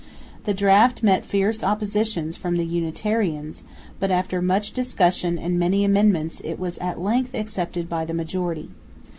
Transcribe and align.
The 0.45 0.55
draft 0.55 1.03
met 1.03 1.23
fierce 1.25 1.63
opposition 1.63 2.31
from 2.31 2.55
the 2.57 2.65
unitarians, 2.65 3.61
but 3.99 4.09
after 4.09 4.41
much 4.41 4.71
discussion 4.71 5.37
and 5.37 5.59
many 5.59 5.85
amendments 5.85 6.41
it 6.43 6.57
was 6.59 6.79
at 6.79 6.99
length 6.99 7.35
accepted 7.35 7.87
by 7.87 8.05
the 8.05 8.13
majority. 8.15 8.71